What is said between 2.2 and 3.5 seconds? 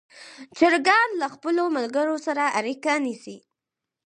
سره اړیکه نیسي.